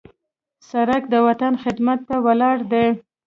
[0.69, 2.87] سړک د وطن خدمت ته ولاړ دی.